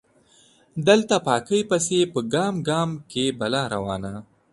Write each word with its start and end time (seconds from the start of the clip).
دلته 0.87 1.15
پاکۍ 1.27 1.61
پسې 1.69 1.99
په 2.13 2.19
ګام 2.33 2.55
ګام 2.69 2.89
کې 3.11 3.25
بلا 3.39 3.63
روانه 3.75 4.13